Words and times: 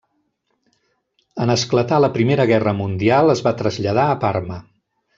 En 1.45 1.53
esclatar 1.55 2.01
la 2.05 2.11
Primera 2.17 2.49
Guerra 2.55 2.75
Mundial 2.81 3.33
es 3.37 3.47
va 3.49 3.57
traslladar 3.63 4.11
a 4.17 4.21
Parma. 4.29 4.63